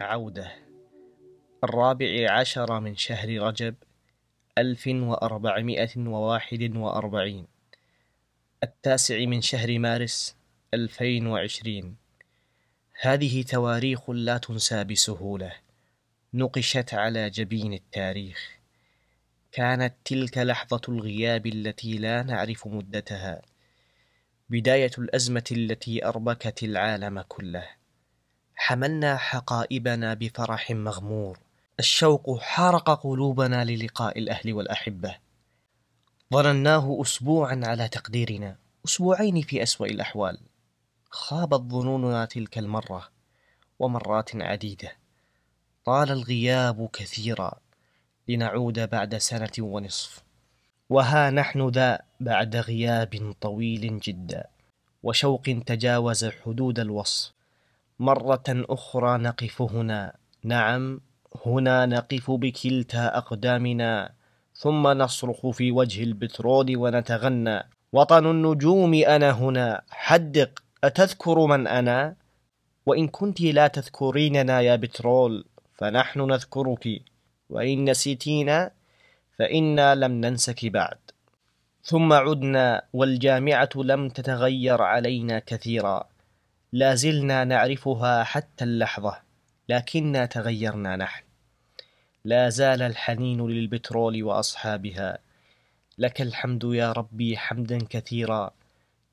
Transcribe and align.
عودة. 0.00 0.52
الرابع 1.64 2.32
عشر 2.32 2.80
من 2.80 2.96
شهر 2.96 3.38
رجب 3.38 3.74
ألف 4.58 4.86
وأربعمائة 4.86 5.90
وواحد 5.96 6.76
وأربعين. 6.76 7.46
التاسع 8.62 9.24
من 9.24 9.40
شهر 9.40 9.78
مارس 9.78 10.36
ألفين 10.74 11.26
وعشرين. 11.26 11.96
هذه 13.00 13.42
تواريخ 13.42 14.10
لا 14.10 14.38
تنسى 14.38 14.84
بسهولة. 14.84 15.52
نقشت 16.34 16.94
على 16.94 17.30
جبين 17.30 17.72
التاريخ. 17.72 18.58
كانت 19.52 19.94
تلك 20.04 20.38
لحظة 20.38 20.80
الغياب 20.88 21.46
التي 21.46 21.98
لا 21.98 22.22
نعرف 22.22 22.66
مدتها. 22.66 23.42
بداية 24.50 24.90
الأزمة 24.98 25.44
التي 25.52 26.04
أربكت 26.04 26.62
العالم 26.62 27.20
كله. 27.20 27.83
حملنا 28.56 29.16
حقائبنا 29.16 30.14
بفرح 30.14 30.70
مغمور. 30.70 31.38
الشوق 31.78 32.40
حارق 32.40 32.90
قلوبنا 33.02 33.64
للقاء 33.64 34.18
الأهل 34.18 34.52
والأحبة. 34.52 35.16
ظنناه 36.32 36.98
أسبوعا 37.02 37.60
على 37.64 37.88
تقديرنا 37.88 38.56
أسبوعين 38.86 39.42
في 39.42 39.62
أسوأ 39.62 39.86
الأحوال. 39.86 40.38
خابت 41.10 41.60
ظنوننا 41.60 42.24
تلك 42.24 42.58
المرة 42.58 43.08
ومرات 43.78 44.36
عديدة. 44.36 44.92
طال 45.84 46.10
الغياب 46.10 46.88
كثيرا 46.92 47.52
لنعود 48.28 48.90
بعد 48.90 49.18
سنة 49.18 49.52
ونصف. 49.58 50.22
وها 50.90 51.30
نحن 51.30 51.68
ذا 51.68 52.00
بعد 52.20 52.56
غياب 52.56 53.34
طويل 53.40 54.00
جدا. 54.00 54.46
وشوق 55.02 55.42
تجاوز 55.66 56.24
حدود 56.24 56.78
الوصف. 56.78 57.32
مرة 57.98 58.44
أخرى 58.48 59.18
نقف 59.18 59.62
هنا. 59.62 60.16
نعم 60.44 61.00
هنا 61.46 61.86
نقف 61.86 62.30
بكلتا 62.30 63.16
أقدامنا 63.18 64.12
ثم 64.54 64.88
نصرخ 64.88 65.50
في 65.50 65.72
وجه 65.72 66.02
البترول 66.02 66.76
ونتغنى. 66.76 67.60
وطن 67.92 68.26
النجوم 68.30 68.94
أنا 68.94 69.30
هنا. 69.30 69.82
حدق 69.90 70.62
أتذكر 70.84 71.46
من 71.46 71.66
أنا؟ 71.66 72.16
وإن 72.86 73.08
كنت 73.08 73.40
لا 73.40 73.66
تذكريننا 73.66 74.60
يا 74.60 74.76
بترول 74.76 75.44
فنحن 75.74 76.20
نذكرك. 76.20 77.02
وإن 77.50 77.90
نسيتينا 77.90 78.70
فإنا 79.38 79.94
لم 79.94 80.12
ننسك 80.12 80.66
بعد. 80.66 80.98
ثم 81.84 82.12
عدنا 82.12 82.82
والجامعة 82.92 83.68
لم 83.76 84.08
تتغير 84.08 84.82
علينا 84.82 85.38
كثيرا. 85.38 86.13
لا 86.74 86.94
زلنا 86.94 87.44
نعرفها 87.44 88.24
حتى 88.24 88.64
اللحظة 88.64 89.20
لكننا 89.68 90.26
تغيرنا 90.26 90.96
نحن. 90.96 91.24
لا 92.24 92.48
زال 92.48 92.82
الحنين 92.82 93.46
للبترول 93.46 94.22
وأصحابها. 94.22 95.18
لك 95.98 96.22
الحمد 96.22 96.64
يا 96.64 96.92
ربي 96.92 97.36
حمدا 97.36 97.78
كثيرا. 97.90 98.50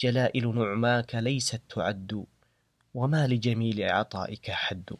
جلائل 0.00 0.54
نعماك 0.54 1.14
ليست 1.14 1.60
تعد 1.68 2.24
وما 2.94 3.26
لجميل 3.26 3.82
عطائك 3.82 4.50
حد. 4.50 4.90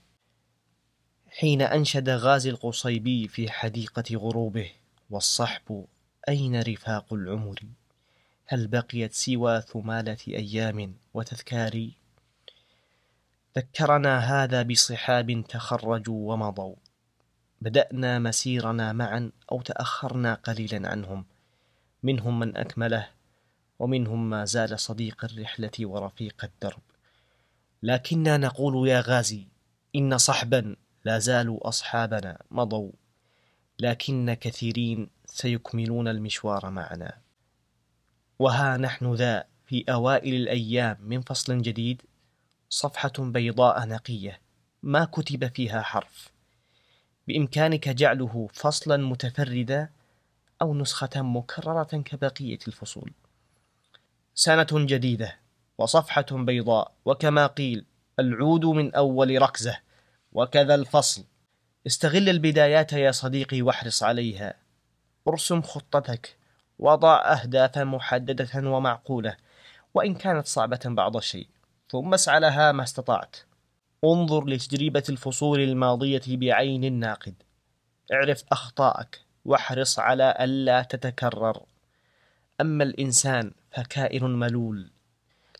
حين 1.28 1.62
أنشد 1.62 2.08
غازي 2.08 2.50
القصيبي 2.50 3.28
في 3.28 3.50
حديقة 3.50 4.16
غروبه 4.16 4.70
والصحب 5.10 5.84
أين 6.28 6.62
رفاق 6.62 7.14
العمر؟ 7.14 7.60
هل 8.46 8.66
بقيت 8.66 9.12
سوى 9.12 9.60
ثمالة 9.60 10.18
أيام 10.28 10.94
وتذكاري؟ 11.14 12.03
ذكرنا 13.56 14.18
هذا 14.18 14.62
بصحاب 14.62 15.44
تخرجوا 15.48 16.32
ومضوا. 16.32 16.74
بدأنا 17.60 18.18
مسيرنا 18.18 18.92
معا 18.92 19.32
أو 19.52 19.62
تأخرنا 19.62 20.34
قليلا 20.34 20.88
عنهم. 20.88 21.24
منهم 22.02 22.38
من 22.38 22.56
أكمله 22.56 23.08
ومنهم 23.78 24.30
ما 24.30 24.44
زال 24.44 24.80
صديق 24.80 25.24
الرحلة 25.24 25.70
ورفيق 25.80 26.44
الدرب. 26.44 26.82
لكننا 27.82 28.36
نقول 28.36 28.88
يا 28.88 29.00
غازي 29.00 29.46
إن 29.96 30.18
صحبا 30.18 30.76
لا 31.04 31.18
زالوا 31.18 31.68
أصحابنا 31.68 32.42
مضوا. 32.50 32.92
لكن 33.78 34.34
كثيرين 34.34 35.10
سيكملون 35.26 36.08
المشوار 36.08 36.70
معنا. 36.70 37.18
وها 38.38 38.76
نحن 38.76 39.14
ذا 39.14 39.44
في 39.66 39.84
أوائل 39.88 40.34
الأيام 40.34 40.96
من 41.00 41.20
فصل 41.20 41.62
جديد 41.62 42.02
صفحة 42.74 43.12
بيضاء 43.18 43.86
نقية. 43.86 44.40
ما 44.82 45.04
كتب 45.04 45.54
فيها 45.54 45.82
حرف. 45.82 46.28
بإمكانك 47.28 47.88
جعله 47.88 48.48
فصلا 48.52 48.96
متفردا 48.96 49.88
أو 50.62 50.74
نسخة 50.74 51.22
مكررة 51.22 52.02
كبقية 52.04 52.58
الفصول. 52.68 53.12
سنة 54.34 54.66
جديدة 54.72 55.36
وصفحة 55.78 56.26
بيضاء. 56.30 56.92
وكما 57.04 57.46
قيل 57.46 57.84
العود 58.18 58.64
من 58.64 58.94
أول 58.94 59.42
ركزة. 59.42 59.78
وكذا 60.32 60.74
الفصل. 60.74 61.24
استغل 61.86 62.28
البدايات 62.28 62.92
يا 62.92 63.10
صديقي 63.10 63.62
واحرص 63.62 64.02
عليها. 64.02 64.54
ارسم 65.28 65.62
خطتك. 65.62 66.36
وضع 66.78 67.32
أهدافا 67.32 67.84
محددة 67.84 68.70
ومعقولة. 68.70 69.36
وإن 69.94 70.14
كانت 70.14 70.46
صعبة 70.46 70.80
بعض 70.84 71.16
الشيء. 71.16 71.46
ثم 71.90 72.14
اسعى 72.14 72.40
لها 72.40 72.72
ما 72.72 72.82
استطعت. 72.82 73.36
انظر 74.04 74.44
لتجربة 74.46 75.02
الفصول 75.08 75.60
الماضية 75.60 76.22
بعين 76.28 76.84
الناقد. 76.84 77.34
اعرف 78.12 78.44
أخطاءك 78.52 79.20
واحرص 79.44 79.98
على 79.98 80.36
ألا 80.40 80.82
تتكرر. 80.82 81.62
أما 82.60 82.84
الإنسان 82.84 83.52
فكائن 83.70 84.24
ملول 84.24 84.90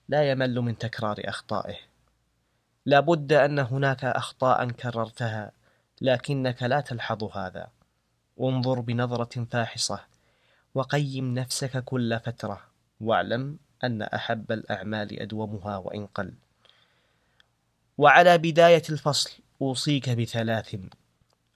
لا 0.09 0.31
يمل 0.31 0.61
من 0.61 0.79
تكرار 0.79 1.17
أخطائه. 1.25 1.77
لا 2.87 3.01
بد 3.01 3.33
أن 3.33 3.59
هناك 3.59 4.05
أخطاء 4.05 4.71
كررتها 4.71 5.53
لكنك 6.01 6.63
لا 6.63 6.81
تلحظ 6.81 7.25
هذا. 7.25 7.69
انظر 8.41 8.81
بنظرة 8.81 9.45
فاحصة 9.45 10.01
وقيم 10.75 11.35
نفسك 11.35 11.85
كل 11.85 12.21
فترة 12.21 12.61
واعلم 13.01 13.59
أن 13.85 14.03
أحب 14.03 14.53
الأعمال 14.53 15.21
أدومها 15.21 15.77
وإن 15.77 16.07
قل. 16.07 16.35
وعلى 17.99 18.39
بداية 18.39 18.83
الفصل 18.91 19.31
أوصيك 19.63 20.11
بثلاث. 20.11 20.77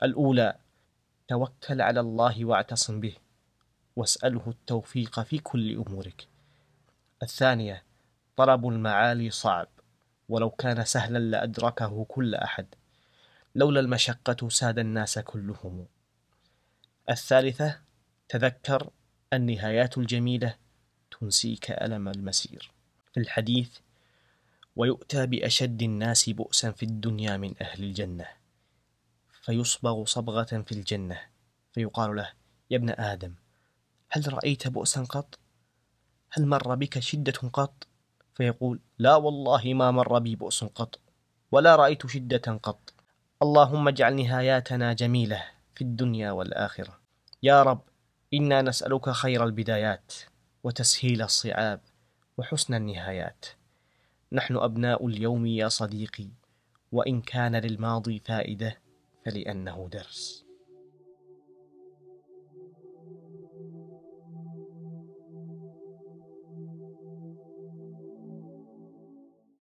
الأولى 0.03 0.57
توكل 1.29 1.81
على 1.81 2.01
الله 2.01 2.45
واعتصم 2.45 3.01
به 3.01 3.17
واسأله 3.97 4.43
التوفيق 4.47 5.21
في 5.21 5.39
كل 5.39 5.77
أمورك. 5.87 6.27
الثانية 7.23 7.83
طلب 8.37 8.69
المعالي 8.69 9.31
صعب 9.31 9.69
ولو 10.29 10.51
كان 10.51 10.85
سهلا 10.85 11.19
لأدركه 11.19 12.05
كل 12.09 12.35
أحد. 12.35 12.67
لولا 13.55 13.81
المشقة 13.81 14.49
ساد 14.49 14.79
الناس 14.79 15.19
كلهم. 15.19 15.87
الثالثة 17.11 17.81
تذكر 18.29 18.91
النهايات 19.33 19.99
الجميلة 19.99 20.55
تنسيك 21.11 21.71
ألم 21.71 22.09
المسير. 22.09 22.71
في 23.13 23.21
الحديث 23.21 23.71
ويؤتى 24.77 25.27
بأشد 25.27 25.83
الناس 25.83 26.31
بؤسا 26.31 26.71
في 26.71 26.83
الدنيا 26.83 27.37
من 27.37 27.55
أهل 27.61 27.85
الجنة. 27.85 28.27
فيصبغ 29.43 30.05
صبغة 30.05 30.63
في 30.67 30.73
الجنة. 30.73 31.21
فيقال 31.73 32.17
له 32.17 32.33
يا 32.71 32.77
ابن 32.77 32.91
آدم 32.91 33.35
هل 34.11 34.33
رأيت 34.33 34.69
بؤسا 34.69 35.05
قط؟ 35.05 35.39
هل 36.31 36.47
مر 36.47 36.75
بك 36.75 36.99
شدة 36.99 37.33
قط؟ 37.53 37.87
فيقول 38.35 38.81
لا 38.99 39.17
والله 39.17 39.75
ما 39.75 39.91
مر 39.91 40.19
بي 40.19 40.37
بؤس 40.37 40.65
قط 40.65 40.99
ولا 41.53 41.77
رأيت 41.77 42.07
شدة 42.07 42.59
قط. 42.63 42.93
اللهم 43.43 43.89
اجعل 43.89 44.17
نهاياتنا 44.17 44.93
جميلة 44.93 45.45
في 45.75 45.83
الدنيا 45.83 46.31
والآخرة. 46.31 46.99
يا 47.43 47.63
رب 47.63 47.83
إنا 48.35 48.63
نسألك 48.63 49.11
خير 49.11 49.45
البدايات. 49.45 50.13
وتسهيل 50.65 51.23
الصعاب 51.23 51.81
وحسن 52.39 52.75
النهايات. 52.75 53.47
نحن 54.33 54.57
أبناء 54.57 55.07
اليوم 55.07 55.47
يا 55.47 55.69
صديقي 55.69 56.29
وإن 56.93 57.21
كان 57.21 57.57
للماضي 57.57 58.19
فائدة 58.19 58.79
فلأنه 59.25 59.89
درس. 59.93 60.48